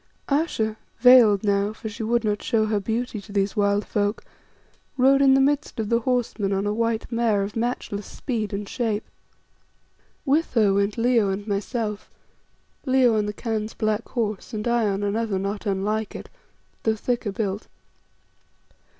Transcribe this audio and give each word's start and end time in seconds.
Ayesha, 0.29 0.77
veiled 0.97 1.43
now 1.43 1.73
for 1.73 1.87
she 1.87 2.01
would 2.01 2.23
not 2.23 2.41
show 2.41 2.65
her 2.65 2.79
beauty 2.79 3.21
to 3.21 3.31
these 3.31 3.55
wild 3.55 3.85
folk 3.85 4.23
rode 4.97 5.21
in 5.21 5.35
the 5.35 5.39
midst 5.39 5.79
of 5.79 5.89
the 5.89 5.99
horse 5.99 6.39
men 6.39 6.51
on 6.51 6.65
a 6.65 6.73
white 6.73 7.11
mare 7.11 7.43
of 7.43 7.55
matchless 7.55 8.07
speed 8.07 8.51
and 8.51 8.67
shape. 8.67 9.03
With 10.25 10.55
her 10.55 10.73
went 10.73 10.97
Leo 10.97 11.29
and 11.29 11.45
myself, 11.45 12.09
Leo 12.83 13.15
on 13.15 13.27
the 13.27 13.31
Khan's 13.33 13.75
black 13.75 14.09
horse, 14.09 14.55
and 14.55 14.67
I 14.67 14.87
on 14.89 15.03
another 15.03 15.37
not 15.37 15.67
unlike 15.67 16.15
it, 16.15 16.29
though 16.81 16.95
thicker 16.95 17.31
built. 17.31 17.67